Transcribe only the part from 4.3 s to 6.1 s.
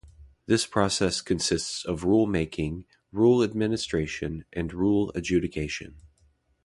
and rule-adjudication.